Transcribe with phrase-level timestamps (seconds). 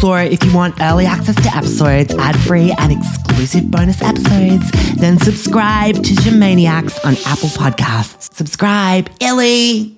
[0.00, 5.94] So if you want early access to episodes, ad-free and exclusive bonus episodes, then subscribe
[5.96, 8.32] to Jamaniacs on Apple Podcasts.
[8.34, 9.96] Subscribe, Illy.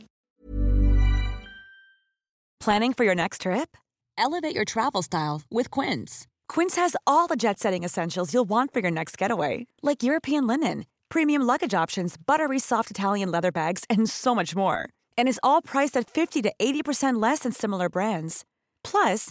[2.59, 3.77] Planning for your next trip?
[4.19, 6.27] Elevate your travel style with Quince.
[6.49, 10.85] Quince has all the jet-setting essentials you'll want for your next getaway, like European linen,
[11.11, 14.89] premium luggage options, buttery soft Italian leather bags, and so much more.
[15.17, 18.45] And is all priced at 50 to 80% less than similar brands.
[18.85, 19.31] Plus,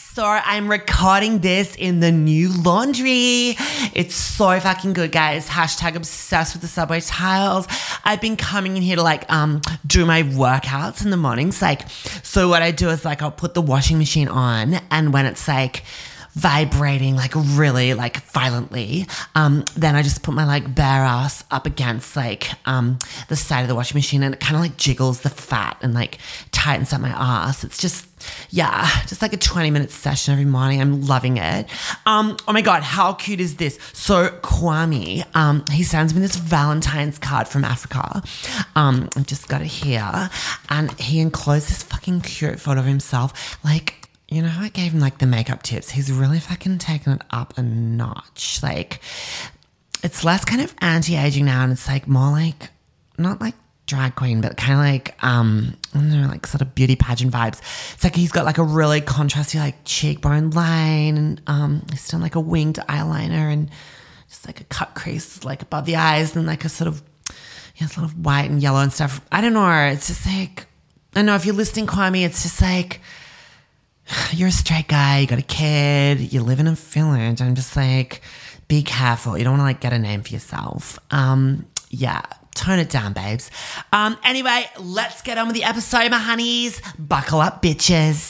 [0.13, 3.55] So I'm recording this in the new laundry.
[3.93, 5.47] It's so fucking good, guys.
[5.47, 7.65] Hashtag obsessed with the subway tiles.
[8.03, 11.61] I've been coming in here to like um do my workouts in the mornings.
[11.61, 11.89] Like,
[12.23, 15.47] so what I do is like I'll put the washing machine on, and when it's
[15.47, 15.85] like
[16.33, 21.65] vibrating like really like violently um then i just put my like bare ass up
[21.65, 25.21] against like um the side of the washing machine and it kind of like jiggles
[25.21, 26.17] the fat and like
[26.51, 27.63] tightens up my ass.
[27.63, 28.07] It's just
[28.49, 30.79] yeah just like a 20 minute session every morning.
[30.81, 31.67] I'm loving it.
[32.05, 33.79] Um oh my god how cute is this?
[33.93, 38.21] So kwame um he sends me this valentine's card from africa.
[38.75, 40.29] Um i've just got it here.
[40.69, 44.00] And he enclosed this fucking cute photo of himself like
[44.31, 45.89] you know how I gave him like the makeup tips?
[45.89, 48.63] He's really fucking taken it up a notch.
[48.63, 49.01] Like,
[50.03, 52.69] it's less kind of anti aging now, and it's like more like,
[53.17, 53.55] not like
[53.87, 57.33] drag queen, but kind of like, um, I don't know, like sort of beauty pageant
[57.33, 57.59] vibes.
[57.93, 62.21] It's like he's got like a really contrasty, like cheekbone line, and um, he's done
[62.21, 63.69] like a winged eyeliner and
[64.29, 67.03] just like a cut crease like above the eyes, and like a sort of,
[67.75, 69.19] yeah, a sort of white and yellow and stuff.
[69.29, 69.69] I don't know.
[69.87, 70.67] It's just like,
[71.13, 73.01] I don't know if you're listening, Kwame, it's just like,
[74.31, 77.41] you're a straight guy, you got a kid, you live in a village.
[77.41, 78.21] I'm just like,
[78.67, 79.37] be careful.
[79.37, 80.99] You don't want to like get a name for yourself.
[81.11, 82.21] Um, yeah,
[82.55, 83.51] tone it down, babes.
[83.91, 86.81] Um, anyway, let's get on with the episode, my honeys.
[86.97, 88.29] Buckle up, bitches.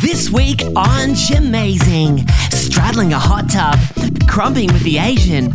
[0.00, 3.78] This week on Jamazing, straddling a hot tub,
[4.28, 5.52] crumping with the Asian,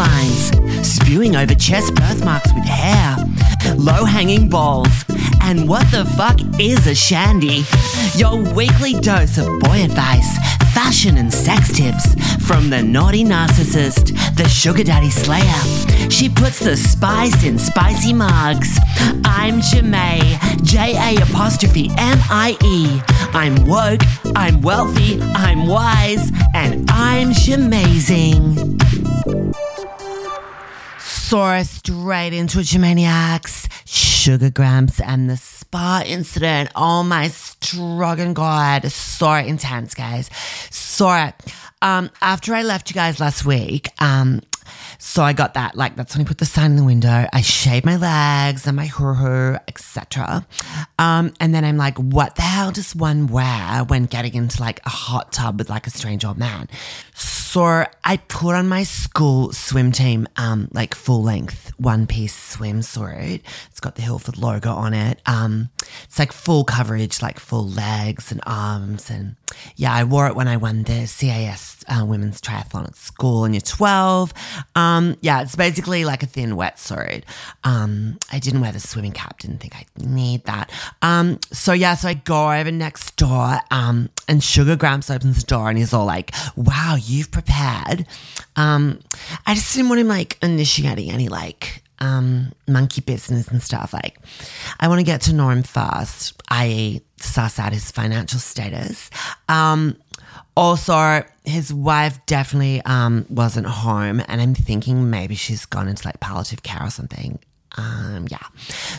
[0.00, 3.16] hairlines, spewing over chest birthmarks with hair,
[3.76, 5.04] low hanging balls,
[5.42, 7.64] and what the fuck is a shandy?
[8.16, 10.38] Your weekly dose of boy advice,
[10.74, 12.14] fashion and sex tips
[12.46, 16.10] from the naughty narcissist, the sugar daddy slayer.
[16.10, 18.78] She puts the spice in spicy mugs.
[19.24, 23.00] I'm Ja'mie, J A apostrophe M I E.
[23.32, 24.02] I'm woke,
[24.34, 27.32] I'm wealthy, I'm wise, and I'm
[31.30, 33.68] Soar straight into it, Jamaniacs.
[33.86, 36.70] Sugar Gramps and the spa incident.
[36.74, 38.90] Oh my struggling god.
[38.90, 40.28] So intense, guys.
[40.70, 41.06] So
[41.82, 44.40] um after I left you guys last week, um
[44.98, 47.26] so I got that, like that's when I put the sign in the window.
[47.32, 50.46] I shaved my legs and my hoo-hoo, etc.
[50.98, 54.80] Um, and then I'm like, what the hell does one wear when getting into like
[54.84, 56.68] a hot tub with like a strange old man?
[57.20, 63.40] So I put on my school swim team, um, like full length one piece swimsuit.
[63.70, 65.20] It's got the Hillford logo on it.
[65.26, 65.70] Um,
[66.04, 69.10] it's like full coverage, like full legs and arms.
[69.10, 69.36] And
[69.76, 73.54] yeah, I wore it when I won the CAS uh, women's triathlon at school in
[73.54, 74.32] year 12.
[74.74, 77.24] Um, yeah, it's basically like a thin wetsuit.
[77.64, 80.70] Um, I didn't wear the swimming cap, didn't think I'd need that.
[81.02, 85.46] Um, so yeah, so I go over next door, um, and Sugar Gramps opens the
[85.46, 88.06] door and he's all like, wow, you've prepared.
[88.54, 89.00] Um,
[89.44, 93.92] I just didn't want him like initiating any like um, monkey business and stuff.
[93.92, 94.18] Like,
[94.78, 99.10] I want to get to know him first, i.e., suss out his financial status.
[99.48, 99.96] Um,
[100.56, 106.20] also, his wife definitely um, wasn't home, and I'm thinking maybe she's gone into like
[106.20, 107.38] palliative care or something.
[107.76, 108.38] Um, yeah.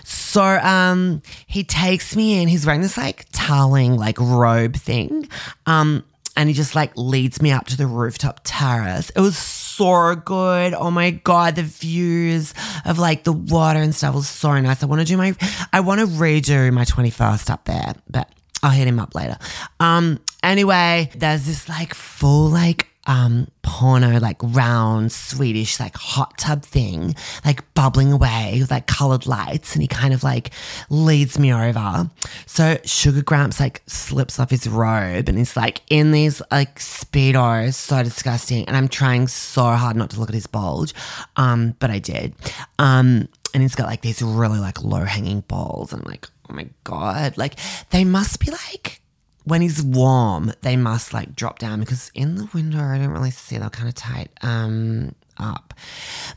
[0.04, 2.48] So um, he takes me in.
[2.48, 5.28] He's wearing this like toweling like robe thing.
[5.66, 6.04] Um,
[6.38, 9.10] and he just like leads me up to the rooftop terrace.
[9.12, 10.74] It was so good.
[10.74, 12.54] Oh my god, the views
[12.86, 14.84] of like the water and stuff was so nice.
[14.84, 15.36] I want to do my
[15.74, 18.30] I want to redo my 21st up there, but
[18.64, 19.38] I'll hit him up later.
[19.80, 26.62] Um anyway, there's this like full like um porno like round Swedish like hot tub
[26.64, 30.52] thing like bubbling away with like colored lights and he kind of like
[30.90, 32.10] leads me over.
[32.46, 37.74] So Sugar Gramps like slips off his robe and he's like in these like speedos,
[37.74, 38.66] so disgusting.
[38.68, 40.94] And I'm trying so hard not to look at his bulge.
[41.38, 42.36] Um, but I did.
[42.78, 45.92] Um and he's got like these really like low hanging balls.
[45.92, 47.38] And I'm like, oh my God.
[47.38, 47.56] Like
[47.90, 49.01] they must be like,
[49.44, 53.32] when he's warm, they must like drop down because in the window, I don't really
[53.32, 54.30] see they're kind of tight.
[54.42, 55.74] Um, up.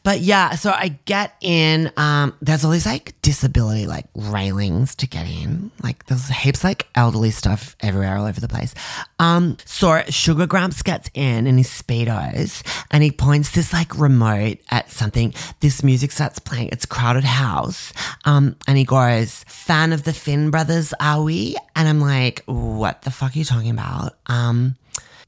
[0.03, 1.91] But yeah, so I get in.
[1.97, 5.71] Um, there's all these like disability like railings to get in.
[5.83, 8.75] Like there's heaps like elderly stuff everywhere, all over the place.
[9.19, 14.59] Um, so Sugar Gramps gets in in his speedos and he points this like remote
[14.71, 15.35] at something.
[15.61, 16.69] This music starts playing.
[16.73, 17.93] It's Crowded House.
[18.25, 23.03] Um, and he goes, "Fan of the Finn brothers, are we?" And I'm like, "What
[23.03, 24.77] the fuck are you talking about?" Um.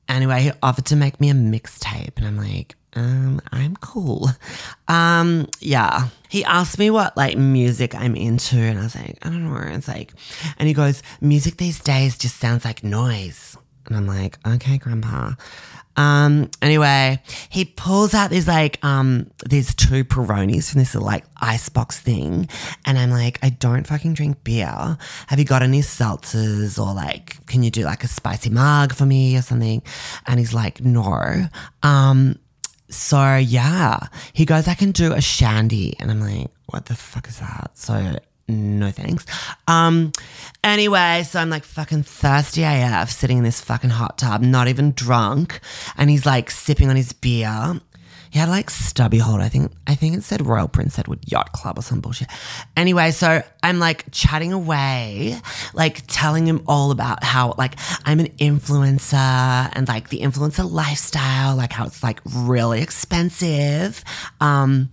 [0.08, 4.30] Anyway, he offered to make me a mixtape, and I'm like, um, I'm cool.
[4.88, 6.08] Um, yeah.
[6.28, 9.56] He asked me what like music I'm into, and I was like, I don't know.
[9.74, 10.12] It's like,
[10.58, 13.56] and he goes, music these days just sounds like noise.
[13.86, 15.32] And I'm like, okay, grandpa.
[15.96, 21.98] Um, anyway, he pulls out these like um these two Peronis from this like icebox
[21.98, 22.48] thing,
[22.84, 24.98] and I'm like, I don't fucking drink beer.
[25.28, 29.06] Have you got any seltzers or like, can you do like a spicy mug for
[29.06, 29.82] me or something?
[30.26, 31.46] And he's like, no.
[31.82, 32.38] Um,
[32.88, 33.98] so yeah,
[34.32, 35.96] he goes, I can do a shandy.
[35.98, 37.70] And I'm like, what the fuck is that?
[37.74, 39.26] So no thanks.
[39.66, 40.12] Um,
[40.62, 44.92] anyway, so I'm like fucking thirsty AF sitting in this fucking hot tub, not even
[44.92, 45.60] drunk.
[45.96, 47.80] And he's like sipping on his beer.
[48.36, 49.40] He had like stubby hold.
[49.40, 52.28] I think I think it said Royal Prince Edward Yacht Club or some bullshit.
[52.76, 55.40] Anyway, so I'm like chatting away,
[55.72, 59.14] like telling him all about how like I'm an influencer
[59.72, 64.04] and like the influencer lifestyle, like how it's like really expensive.
[64.38, 64.90] Um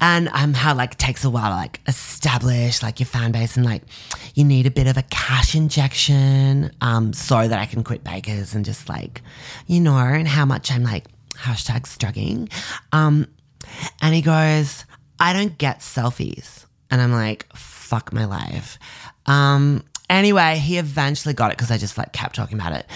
[0.00, 3.66] and um how like takes a while to like establish like your fan base and
[3.66, 3.82] like
[4.34, 8.54] you need a bit of a cash injection um so that I can quit bakers
[8.54, 9.20] and just like
[9.66, 11.04] you know and how much I'm like
[11.42, 12.48] hashtag struggling.
[12.92, 13.28] Um,
[14.00, 14.84] and he goes,
[15.18, 16.66] I don't get selfies.
[16.90, 18.78] And I'm like, fuck my life.
[19.26, 22.86] Um, anyway, he eventually got it because I just like kept talking about it.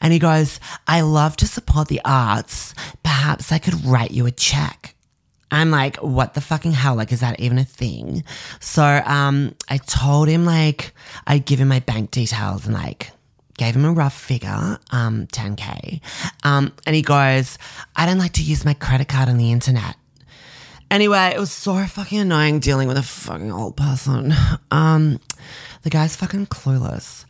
[0.00, 2.74] And he goes, I love to support the arts.
[3.02, 4.94] Perhaps I could write you a check.
[5.50, 6.96] I'm like, what the fucking hell?
[6.96, 8.24] Like, is that even a thing?
[8.58, 10.92] So, um, I told him like
[11.26, 13.12] I'd give him my bank details and like
[13.56, 16.00] gave him a rough figure, um, 10K.
[16.44, 17.58] Um, and he goes,
[17.94, 19.96] I don't like to use my credit card on the internet.
[20.90, 24.32] Anyway, it was so fucking annoying dealing with a fucking old person.
[24.70, 25.20] Um,
[25.82, 27.24] the guy's fucking clueless.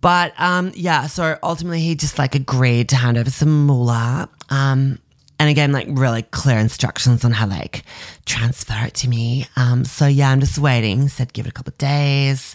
[0.00, 4.28] But um, yeah, so ultimately he just like agreed to hand over some moolah.
[4.50, 4.98] Um,
[5.38, 7.84] and again, like really clear instructions on how like
[8.26, 9.46] transfer it to me.
[9.56, 11.08] Um, so yeah, I'm just waiting.
[11.08, 12.54] Said give it a couple of days.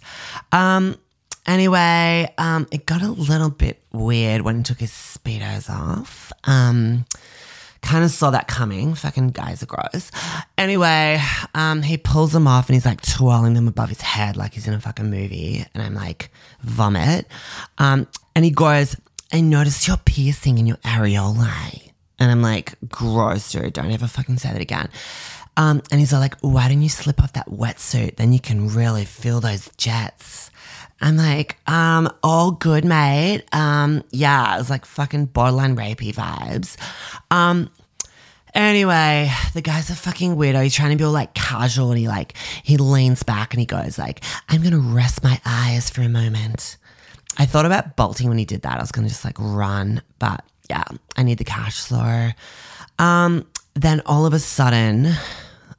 [0.51, 0.95] Um,
[1.49, 6.31] Anyway, um, it got a little bit weird when he took his speedos off.
[6.43, 7.05] Um,
[7.81, 8.93] kind of saw that coming.
[8.93, 10.11] Fucking guys are gross.
[10.59, 11.19] Anyway,
[11.55, 14.67] um, he pulls them off and he's like twirling them above his head like he's
[14.67, 15.65] in a fucking movie.
[15.73, 16.29] And I'm like,
[16.61, 17.25] vomit.
[17.79, 18.95] Um, and he goes,
[19.33, 21.91] I noticed your piercing in your areolae.
[22.19, 23.73] And I'm like, gross, dude.
[23.73, 24.89] Don't ever fucking say that again.
[25.57, 28.17] Um, and he's like, why don't you slip off that wetsuit?
[28.17, 30.51] Then you can really feel those jets.
[31.01, 33.43] I'm like, um, all good, mate.
[33.51, 36.75] Um, yeah, it was like fucking borderline rapey vibes.
[37.31, 37.69] Um,
[38.53, 40.63] anyway, the guy's a fucking weirdo.
[40.63, 43.65] He's trying to be all like casual and he like, he leans back and he
[43.65, 46.77] goes like, I'm gonna rest my eyes for a moment.
[47.37, 48.77] I thought about bolting when he did that.
[48.77, 50.83] I was gonna just like run, but yeah,
[51.15, 52.29] I need the cash flow.
[52.97, 55.13] Um, then all of a sudden,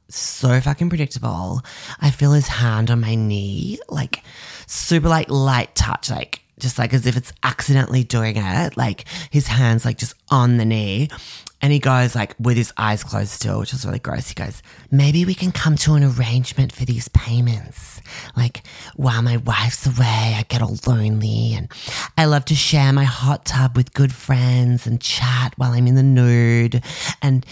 [0.09, 1.61] so fucking predictable.
[1.99, 4.23] I feel his hand on my knee, like
[4.71, 8.77] super like light touch, like just like as if it's accidentally doing it.
[8.77, 11.09] Like his hands like just on the knee.
[11.63, 14.29] And he goes like with his eyes closed still, which is really gross.
[14.29, 18.01] He goes, maybe we can come to an arrangement for these payments.
[18.35, 18.63] Like
[18.95, 21.71] while my wife's away, I get all lonely and
[22.17, 25.95] I love to share my hot tub with good friends and chat while I'm in
[25.95, 26.83] the nude.
[27.21, 27.45] And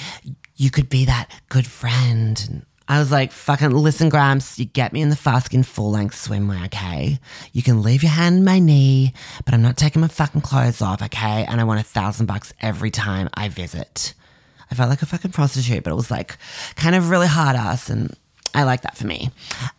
[0.55, 2.43] you could be that good friend.
[2.49, 6.15] And I was like, fucking listen, Gramps, you get me in the Fastskin full length
[6.15, 7.19] swimwear, okay?
[7.53, 9.13] You can leave your hand on my knee,
[9.45, 11.45] but I'm not taking my fucking clothes off, okay?
[11.47, 14.15] And I want a thousand bucks every time I visit.
[14.71, 16.37] I felt like a fucking prostitute, but it was like
[16.75, 18.15] kind of really hard ass and
[18.53, 19.31] I like that for me.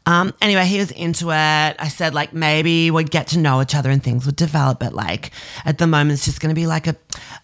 [0.07, 1.35] Um, anyway, he was into it.
[1.35, 4.93] I said like maybe we'd get to know each other and things would develop, but
[4.93, 5.31] like
[5.65, 6.97] at the moment it's just gonna be like a,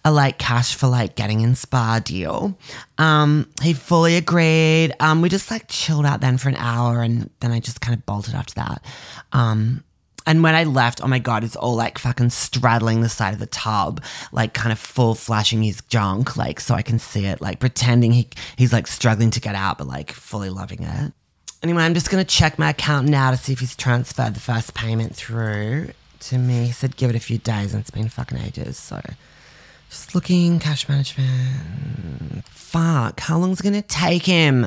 [0.04, 2.56] a like cash for like getting in spa deal.
[2.98, 4.94] Um, he fully agreed.
[5.00, 7.96] Um, we just like chilled out then for an hour and then I just kind
[7.96, 8.84] of bolted after that.
[9.32, 9.82] Um,
[10.26, 13.38] and when I left, oh my God, it's all like fucking straddling the side of
[13.38, 14.02] the tub,
[14.32, 18.10] like kind of full flashing his junk, like so I can see it, like pretending
[18.12, 21.12] he he's like struggling to get out, but like fully loving it.
[21.62, 24.40] anyway, I'm just going to check my account now to see if he's transferred the
[24.40, 25.90] first payment through
[26.20, 26.66] to me.
[26.66, 28.76] He said give it a few days and it's been fucking ages.
[28.76, 29.00] So
[29.88, 32.44] just looking, cash management.
[32.48, 34.66] Fuck, how long's it going to take him?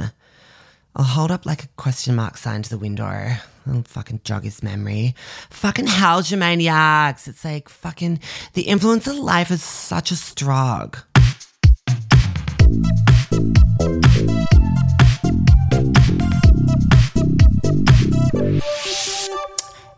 [0.99, 3.05] I'll hold up like a question mark sign to the window.
[3.05, 5.15] I'll fucking jog his memory.
[5.49, 7.25] Fucking hell, Jamaniacs.
[7.25, 8.19] It's like fucking
[8.51, 11.01] the influence of life is such a strug.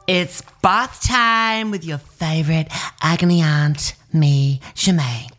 [0.05, 2.67] It's bath time with your favorite
[3.01, 5.31] agony aunt, me, Ja'mie,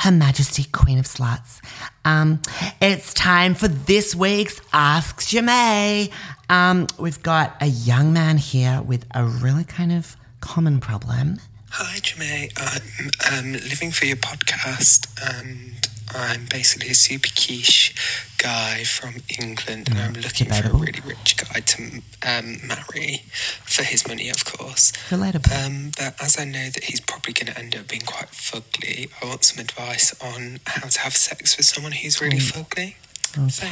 [0.00, 1.60] Her Majesty Queen of Sluts.
[2.06, 2.40] Um,
[2.80, 6.10] it's time for this week's Ask Ja'mie.
[6.48, 11.36] Um, we've got a young man here with a really kind of common problem.
[11.68, 12.50] Hi, Ja'mie.
[12.56, 15.06] I'm um, living for your podcast,
[15.38, 17.94] and I'm basically a super quiche
[18.38, 23.22] guy from England, and I'm looking for a really rich guy to um, marry
[23.64, 24.92] for his money, of course.
[25.10, 25.66] Relatable.
[25.66, 29.10] Um, but as I know that he's probably going to end up being quite fugly,
[29.22, 32.94] I want some advice on how to have sex with someone who's really fugly.
[33.32, 33.62] Thanks.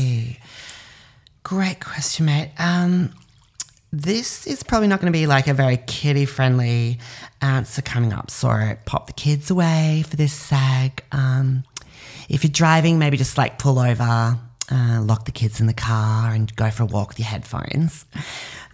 [0.00, 0.38] Okay.
[1.42, 2.50] Great question, mate.
[2.58, 3.14] Um,
[3.92, 6.98] this is probably not going to be like a very kiddie friendly
[7.40, 8.30] answer coming up.
[8.30, 11.02] So pop the kids away for this sag.
[11.12, 11.64] Um,
[12.28, 14.38] if you're driving, maybe just like pull over,
[14.70, 18.04] uh, lock the kids in the car, and go for a walk with your headphones.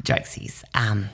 [0.02, 0.64] Jokesies.
[0.74, 1.08] Um,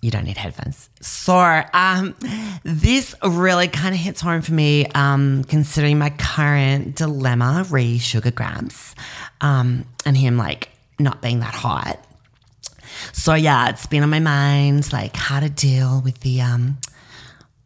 [0.00, 0.88] you don't need headphones.
[1.00, 2.14] So, um,
[2.62, 8.30] this really kind of hits home for me, um, considering my current dilemma re Sugar
[8.30, 8.94] Gramps,
[9.40, 12.02] um, and him like not being that hot.
[13.12, 16.78] So yeah, it's been on my mind, like how to deal with the um,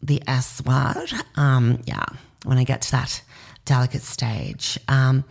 [0.02, 1.12] the S word.
[1.36, 2.04] Um, yeah,
[2.44, 3.22] when I get to that
[3.64, 4.78] delicate stage.
[4.88, 5.24] Um,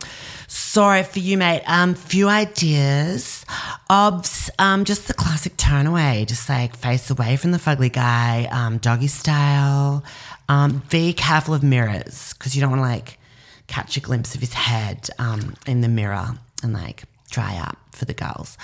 [0.48, 1.62] sorry for you, mate.
[1.66, 3.44] Um, few ideas.
[3.88, 8.48] Obs, um, just the classic turn away, just like face away from the fugly guy,
[8.50, 10.04] um, doggy style.
[10.48, 13.18] Um, be careful of mirrors because you don't want to like
[13.66, 18.04] catch a glimpse of his head um, in the mirror and like dry up for
[18.04, 18.58] the girls.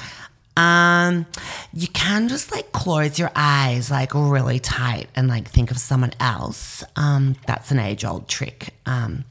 [0.57, 1.27] Um,
[1.73, 6.13] you can just like close your eyes like really tight and like think of someone
[6.21, 6.85] else.
[6.97, 8.75] Um, that's an age old trick.
[8.85, 9.25] Um,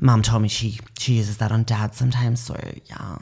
[0.00, 2.40] mom told me she she uses that on dad sometimes.
[2.40, 3.18] So yeah.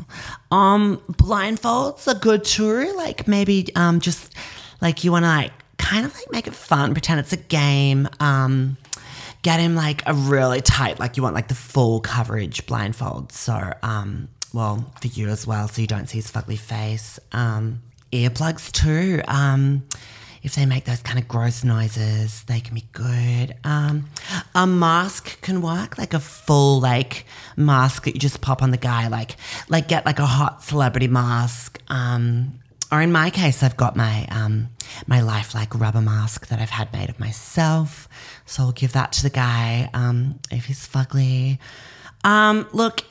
[0.51, 2.95] Um, blindfolds are good too.
[2.97, 4.35] Like maybe um just
[4.81, 8.09] like you want to like kind of like make it fun, pretend it's a game.
[8.21, 8.77] Um,
[9.43, 13.33] get him like a really tight, like you want like the full coverage blindfold.
[13.33, 17.19] So, um, well, for you as well, so you don't see his fugly face.
[17.33, 17.83] Um,
[18.13, 19.23] earplugs too.
[19.29, 19.85] Um,
[20.43, 23.57] if they make those kind of gross noises, they can be good.
[23.65, 24.07] Um,
[24.55, 27.25] a mask can work, like a full like
[27.57, 29.37] mask that you just pop on the guy, like
[29.69, 31.81] like get like a hot celebrity mask.
[31.89, 34.69] Um, or in my case, I've got my um,
[35.07, 38.09] my lifelike rubber mask that I've had made of myself.
[38.47, 41.59] So I'll give that to the guy um, if he's fugly.
[42.25, 43.05] Um, look,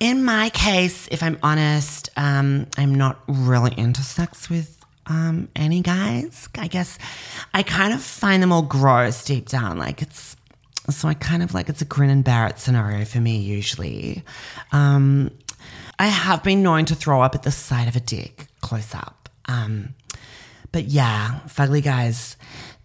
[0.00, 5.80] in my case, if I'm honest, um, I'm not really into sex with um, any
[5.80, 6.48] guys.
[6.56, 6.98] I guess
[7.52, 9.78] I kind of find them all gross deep down.
[9.78, 10.36] Like it's
[10.90, 14.22] so I kind of like it's a grin and bear it scenario for me usually.
[14.72, 15.30] Um,
[15.98, 19.28] I have been known to throw up at the sight of a dick close up.
[19.46, 19.94] Um,
[20.72, 22.36] but yeah, fugly guys,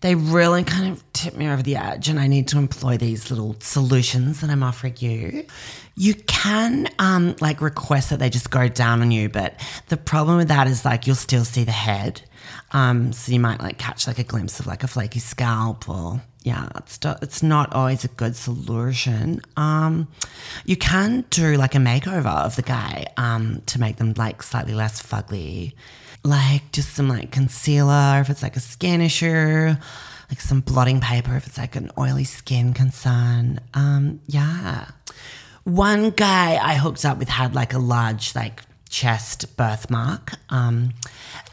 [0.01, 3.29] they really kind of tip me over the edge, and I need to employ these
[3.29, 5.45] little solutions that I'm offering you.
[5.95, 10.37] You can um, like request that they just go down on you, but the problem
[10.37, 12.21] with that is like you'll still see the head.
[12.71, 16.21] Um, so you might like catch like a glimpse of like a flaky scalp or
[16.43, 19.41] yeah, it's it's not always a good solution.
[19.57, 20.07] Um,
[20.65, 24.73] you can do like a makeover of the guy um, to make them like slightly
[24.73, 25.73] less fugly,
[26.23, 29.73] like just some like concealer if it's like a skin issue,
[30.29, 33.59] like some blotting paper if it's like an oily skin concern.
[33.73, 34.89] Um, yeah,
[35.63, 40.93] one guy I hooked up with had like a large like chest birthmark, um,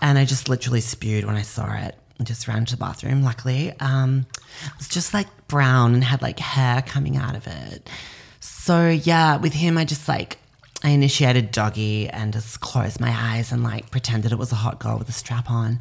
[0.01, 1.97] and I just literally spewed when I saw it.
[2.19, 3.23] I just ran to the bathroom.
[3.23, 4.27] Luckily, um,
[4.65, 7.89] it was just like brown and had like hair coming out of it.
[8.41, 10.39] So yeah, with him, I just like
[10.87, 14.79] I initiated doggy and just closed my eyes and like pretended it was a hot
[14.79, 15.81] girl with a strap on.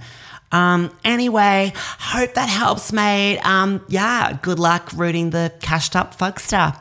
[0.52, 3.38] Um, anyway, hope that helps, mate.
[3.46, 6.76] Um, yeah, good luck rooting the cashed up fugster.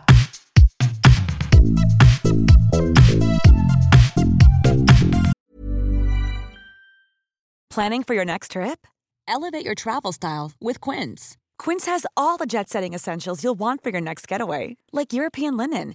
[7.69, 8.87] Planning for your next trip?
[9.29, 11.37] Elevate your travel style with Quince.
[11.59, 15.57] Quince has all the jet setting essentials you'll want for your next getaway, like European
[15.59, 15.95] linen,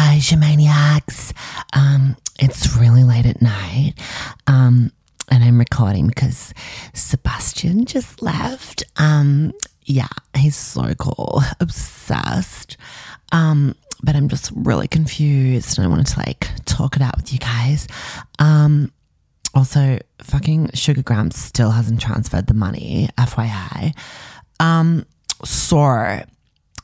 [0.00, 1.32] Hi, Jamaniacs.
[1.72, 3.94] Um, it's really late at night.
[4.46, 4.92] Um,
[5.28, 6.54] and I'm recording because
[6.94, 8.84] Sebastian just left.
[8.96, 9.52] Um,
[9.86, 12.76] yeah, he's so cool, obsessed.
[13.32, 17.32] Um, but I'm just really confused and I wanted to like talk it out with
[17.32, 17.88] you guys.
[18.38, 18.92] Um,
[19.52, 23.98] also, fucking Sugar Gramps still hasn't transferred the money, FYI.
[24.60, 25.06] Um,
[25.44, 26.22] so I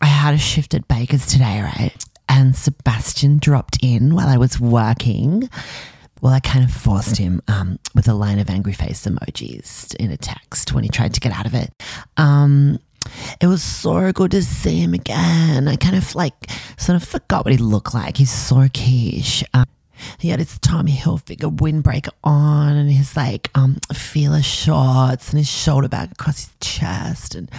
[0.02, 1.94] had a shift at Baker's today, right?
[2.28, 5.48] And Sebastian dropped in while I was working.
[6.20, 10.10] Well, I kind of forced him um, with a line of angry face emojis in
[10.10, 11.70] a text when he tried to get out of it.
[12.16, 12.78] Um,
[13.40, 15.68] it was so good to see him again.
[15.68, 18.16] I kind of like sort of forgot what he looked like.
[18.16, 19.44] He's so quiche.
[19.52, 19.66] Um,
[20.18, 25.48] he had his Tommy Hilfiger windbreaker on and his like um feeler shorts and his
[25.48, 27.50] shoulder bag across his chest and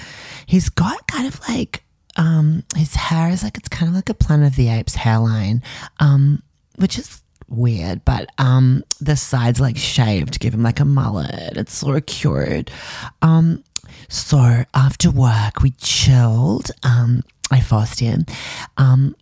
[0.46, 1.85] he's got kind of like
[2.16, 5.62] um his hair is like it's kind of like a Planet of the Apes hairline
[6.00, 6.42] um
[6.78, 11.74] which is weird but um the sides like shaved give him like a mullet it's
[11.78, 12.72] sort of cured
[13.22, 13.64] um
[14.10, 18.26] so after work we chilled um I forced him
[18.78, 19.16] um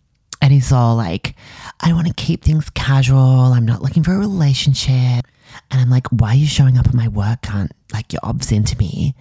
[0.44, 1.36] and he's all like,
[1.80, 3.18] I want to keep things casual.
[3.18, 5.24] I'm not looking for a relationship.
[5.70, 7.70] And I'm like, why are you showing up at my work, cunt?
[7.94, 9.14] Like, you're obs into me.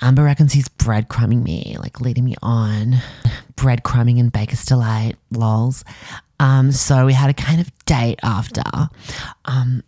[0.00, 2.96] Amber reckons he's breadcrumbing me, like leading me on.
[3.56, 5.84] Breadcrumbing and Baker's Delight, lols.
[6.38, 8.62] Um, so we had a kind of date after.
[9.44, 9.82] Um,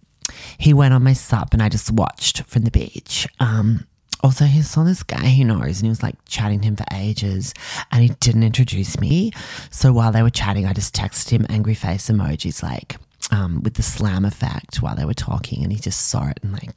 [0.58, 3.28] he went on my sup and I just watched from the beach.
[3.38, 3.86] Um,
[4.22, 6.84] also, he saw this guy he knows and he was like chatting to him for
[6.92, 7.54] ages
[7.90, 9.32] and he didn't introduce me.
[9.70, 12.96] So while they were chatting, I just texted him angry face emojis like
[13.30, 16.52] um, with the slam effect while they were talking and he just saw it and
[16.52, 16.72] like,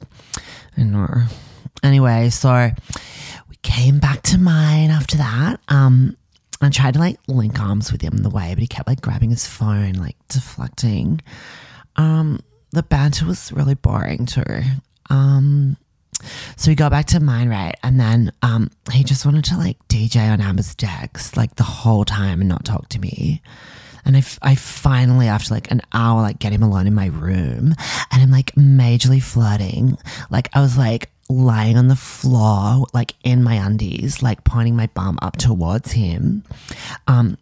[0.78, 1.24] I know.
[1.82, 2.70] Anyway, so
[3.48, 5.60] we came back to mine after that.
[5.68, 6.16] Um,
[6.60, 9.00] I tried to like link arms with him in the way, but he kept like
[9.00, 11.20] grabbing his phone, like deflecting.
[11.96, 12.40] Um,
[12.72, 14.42] the banter was really boring too.
[15.10, 15.76] Um,
[16.56, 17.74] so we got back to mine, right?
[17.82, 22.04] And then um, he just wanted to like DJ on Amber's decks like the whole
[22.04, 23.42] time and not talk to me.
[24.06, 27.06] And I, f- I finally, after like an hour, like get him alone in my
[27.06, 27.74] room
[28.10, 29.96] and I'm like majorly flirting.
[30.30, 34.86] Like I was like lying on the floor, like in my undies, like pointing my
[34.88, 36.44] bum up towards him.
[37.06, 37.38] Um,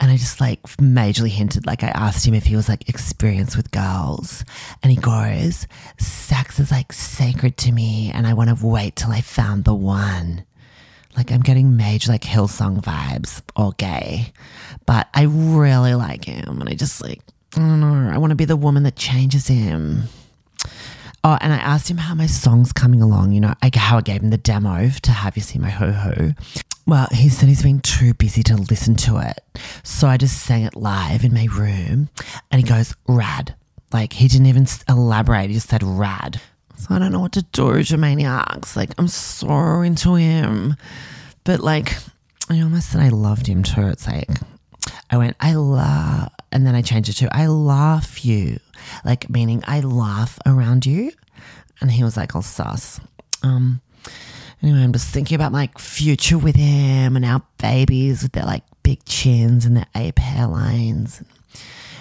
[0.00, 3.56] and I just like majorly hinted, like I asked him if he was like experienced
[3.56, 4.44] with girls.
[4.82, 5.66] And he goes,
[5.98, 9.74] sex is like sacred to me and I want to wait till I found the
[9.74, 10.44] one.
[11.16, 14.32] Like I'm getting major like Hillsong vibes, or gay.
[14.86, 17.20] But I really like him and I just like,
[17.56, 20.04] I don't know, I want to be the woman that changes him.
[21.22, 24.00] Oh, and I asked him how my song's coming along, you know, like how I
[24.00, 26.32] gave him the demo to have you see my ho ho.
[26.86, 29.38] Well, he said he's been too busy to listen to it.
[29.82, 32.08] So I just sang it live in my room
[32.50, 33.54] and he goes, rad.
[33.92, 36.40] Like he didn't even elaborate, he just said rad.
[36.76, 38.74] So I don't know what to do, Jamaniacs.
[38.74, 40.76] Like I'm so into him.
[41.44, 41.96] But like,
[42.48, 43.86] I almost said I loved him too.
[43.88, 44.30] It's like,
[45.10, 48.58] I went, I love, and then I changed it to, I laugh you.
[49.04, 51.12] Like, meaning I laugh around you.
[51.80, 53.00] And he was like, all sus.
[53.42, 53.80] Um,
[54.62, 58.64] anyway, I'm just thinking about my future with him and our babies with their like
[58.82, 61.24] big chins and their ape hairlines.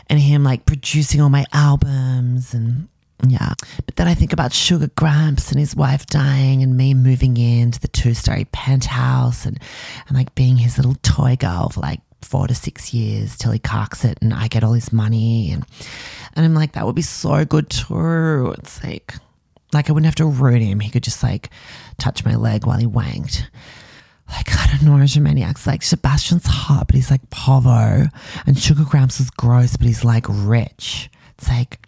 [0.07, 2.87] And him like producing all my albums and
[3.27, 3.53] yeah.
[3.85, 7.79] But then I think about Sugar Gramps and his wife dying and me moving into
[7.79, 9.59] the two story penthouse and,
[10.07, 13.59] and like being his little toy girl for like four to six years till he
[13.59, 15.65] cocks it and I get all his money and
[16.35, 18.53] and I'm like, that would be so good too.
[18.57, 19.15] It's like
[19.73, 20.79] like I wouldn't have to ruin him.
[20.79, 21.49] He could just like
[21.97, 23.43] touch my leg while he wanked.
[24.31, 25.65] Like, I don't know, as a maniacs.
[25.65, 28.09] Like, Sebastian's hot, but he's like povo.
[28.45, 31.09] And Sugar Gramps is gross, but he's like rich.
[31.37, 31.79] It's like,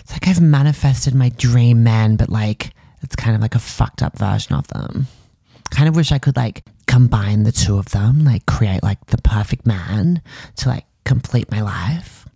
[0.00, 4.02] it's like I've manifested my dream man, but like, it's kind of like a fucked
[4.02, 5.06] up version of them.
[5.70, 9.22] Kind of wish I could like combine the two of them, like create like the
[9.22, 10.20] perfect man
[10.56, 12.26] to like complete my life.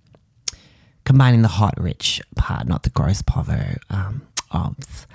[1.04, 5.08] Combining the hot rich part, not the gross povo um, obs.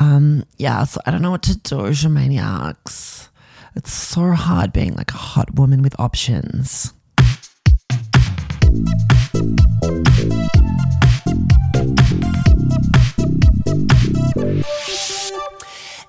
[0.00, 3.28] Um, yeah, so I don't know what to do, maniacs.
[3.76, 6.92] It's so hard being like a hot woman with options.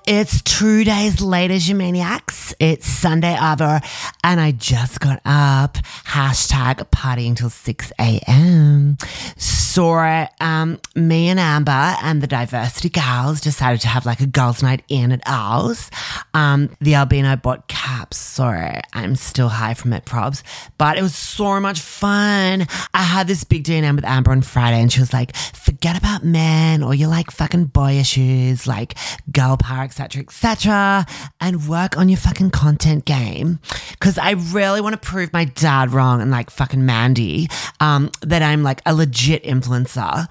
[0.04, 2.52] It's two days later, you maniacs.
[2.58, 3.80] It's Sunday Arvo,
[4.24, 5.74] and I just got up.
[6.06, 8.96] Hashtag partying till 6 a.m.
[9.78, 14.82] um, me and Amber and the diversity gals decided to have like a girls' night
[14.88, 15.90] in at ours.
[16.34, 18.16] Um, the albino bought caps.
[18.16, 20.42] Sorry, I'm still high from it, probs,
[20.78, 22.66] but it was so much fun.
[22.94, 26.24] I had this big D&M with Amber on Friday, and she was like, forget about
[26.24, 28.96] men or your like fucking boy issues, like
[29.30, 31.06] girl power, etc., etc.,
[31.40, 33.58] and work on your fucking content game.
[33.92, 37.48] Because I really want to prove my dad wrong and like fucking Mandy
[37.80, 40.26] um, that I'm like a legit influencer.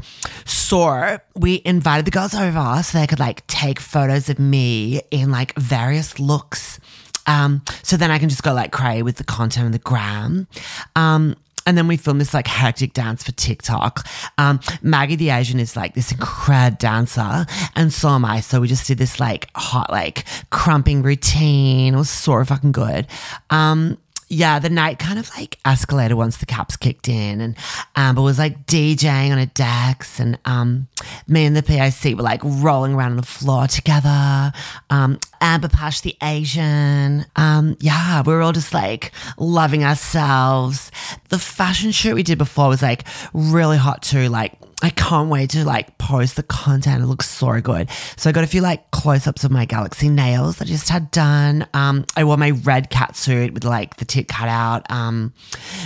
[0.46, 5.32] So we invited the girls over so they could like take photos of me in
[5.32, 6.80] like various looks.
[7.28, 10.48] Um, so then I can just go like cray with the content of the gram.
[10.96, 14.08] Um, and then we filmed this like hectic dance for TikTok.
[14.38, 18.40] Um, Maggie the Asian is like this incredible dancer, and so am I.
[18.40, 21.94] So we just did this like hot like crumping routine.
[21.94, 23.08] It was so fucking good.
[23.50, 23.98] Um,
[24.32, 27.56] yeah, the night kind of like escalated once the caps kicked in, and
[27.98, 30.88] Amber was like DJing on a decks, and um,
[31.28, 34.54] me and the PIC were like rolling around on the floor together.
[34.90, 40.92] Um, Amber Pash, the Asian, um, yeah, we are all just like loving ourselves.
[41.30, 45.52] The fashion shoot we did before was like really hot too, like I can't wait
[45.52, 47.04] to like post the content.
[47.04, 47.90] It looks so good.
[48.18, 50.90] So I got a few like close ups of my galaxy nails that I just
[50.90, 51.68] had done.
[51.74, 55.34] Um, I wore my red cat suit with like the tit cut out, um,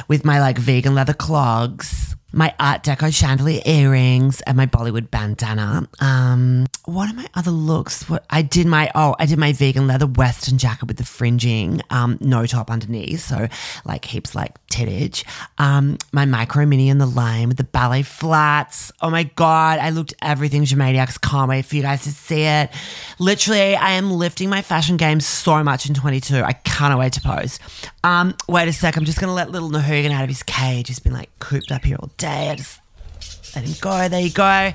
[0.07, 5.87] with my like vegan leather clogs my Art Deco chandelier earrings and my Bollywood bandana.
[6.01, 8.09] Um, what are my other looks?
[8.09, 11.81] What I did my oh, I did my vegan leather western jacket with the fringing,
[11.89, 13.47] um, no top underneath, so
[13.85, 15.23] like heaps like tittage.
[15.57, 18.91] Um, my micro mini in the lime with the ballet flats.
[19.01, 21.21] Oh my god, I looked everything Jamaniacs.
[21.21, 22.69] Can't wait for you guys to see it.
[23.17, 26.43] Literally, I am lifting my fashion game so much in 22.
[26.43, 27.61] I can't wait to post.
[28.03, 30.89] Um, wait a sec, I'm just gonna let little Nahugan out of his cage.
[30.89, 32.24] He's been like cooped up here all day.
[32.27, 34.09] I just let him go.
[34.09, 34.73] There you go.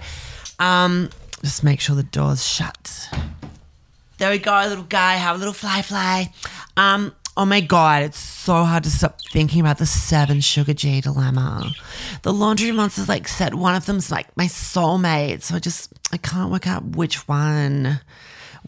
[0.58, 1.10] Um,
[1.42, 3.08] just make sure the door's shut.
[4.18, 5.14] There we go, little guy.
[5.14, 6.32] Have a little fly fly.
[6.76, 11.00] Um, oh my god, it's so hard to stop thinking about the seven sugar G
[11.00, 11.72] dilemma.
[12.22, 16.18] The laundry monsters like said one of them's like my soulmate, so I just I
[16.18, 18.00] can't work out which one.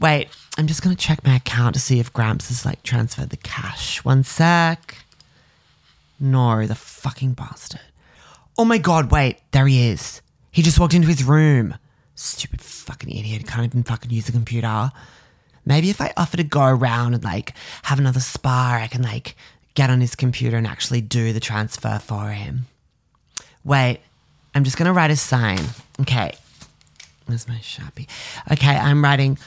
[0.00, 3.36] Wait, I'm just gonna check my account to see if Gramps has like transferred the
[3.36, 4.02] cash.
[4.04, 4.96] One sec.
[6.18, 7.80] No, the fucking bastard.
[8.58, 10.20] Oh my god, wait, there he is.
[10.50, 11.74] He just walked into his room.
[12.14, 14.92] Stupid fucking idiot, can't even fucking use the computer.
[15.64, 19.36] Maybe if I offer to go around and like have another spa, I can like
[19.74, 22.66] get on his computer and actually do the transfer for him.
[23.64, 24.00] Wait,
[24.54, 25.60] I'm just gonna write a sign.
[26.00, 26.32] Okay.
[27.26, 28.08] Where's my Sharpie?
[28.50, 29.38] Okay, I'm writing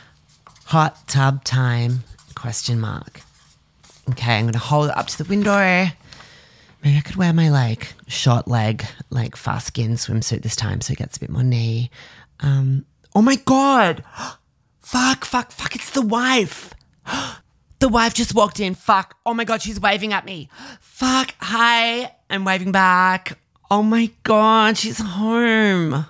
[0.65, 3.21] hot tub time question mark.
[4.09, 5.87] Okay, I'm gonna hold it up to the window.
[6.85, 10.93] Maybe I could wear my like short leg, like fast skin swimsuit this time so
[10.93, 11.89] it gets a bit more knee.
[12.41, 14.03] Um, oh my god!
[14.81, 16.75] fuck, fuck, fuck, it's the wife!
[17.79, 18.75] the wife just walked in.
[18.75, 19.17] Fuck.
[19.25, 20.47] Oh my god, she's waving at me.
[20.79, 22.11] Fuck, hi.
[22.29, 23.39] I'm waving back.
[23.71, 26.05] Oh my god, she's home.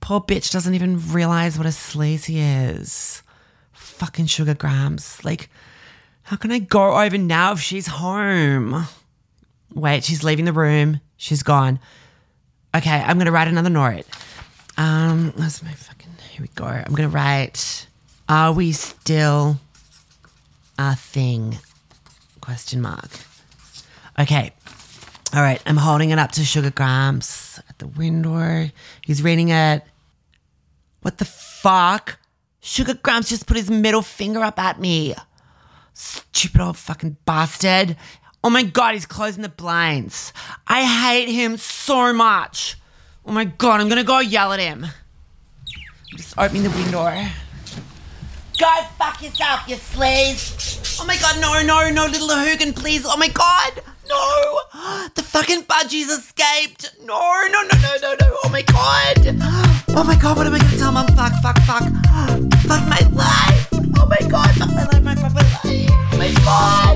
[0.00, 3.22] Poor bitch doesn't even realize what a sleazy is.
[3.72, 5.24] Fucking Sugar Gramps.
[5.26, 5.50] Like,
[6.22, 8.86] how can I go over now if she's home?
[9.74, 11.00] Wait, she's leaving the room.
[11.16, 11.78] She's gone.
[12.74, 14.04] Okay, I'm gonna write another note.
[14.76, 16.10] Um, that's my fucking.
[16.30, 16.64] Here we go.
[16.64, 17.86] I'm gonna write.
[18.28, 19.58] Are we still
[20.78, 21.58] a thing?
[22.40, 23.10] Question mark.
[24.18, 24.52] Okay.
[25.34, 25.60] All right.
[25.66, 28.68] I'm holding it up to Sugar Gramps at the window.
[29.04, 29.82] He's reading it.
[31.02, 32.18] What the fuck?
[32.60, 35.14] Sugar Gramps just put his middle finger up at me.
[35.94, 37.96] Stupid old fucking bastard.
[38.46, 40.32] Oh my God, he's closing the blinds.
[40.68, 42.76] I hate him so much.
[43.26, 44.84] Oh my God, I'm gonna go yell at him.
[44.84, 47.10] I'm just opening the window.
[48.56, 51.00] Go fuck yourself, you sleaze.
[51.00, 53.02] Oh my God, no, no, no, little Hoogan, please.
[53.04, 55.08] Oh my God, no.
[55.16, 56.94] The fucking budgies escaped.
[57.02, 57.18] No,
[57.50, 58.36] no, no, no, no, no.
[58.44, 59.26] Oh my God.
[59.88, 61.08] Oh my God, what am I gonna tell mom?
[61.08, 61.82] Fuck, fuck, fuck.
[62.62, 63.68] Fuck my life.
[63.98, 65.64] Oh my God, fuck my life, my fuck my life.
[65.64, 66.95] Oh my God.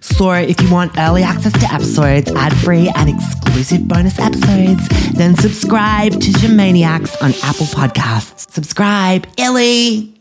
[0.00, 6.12] So if you want early access to episodes, ad-free and exclusive bonus episodes, then subscribe
[6.12, 8.50] to Jamaniacs on Apple Podcasts.
[8.50, 10.13] Subscribe, Illy!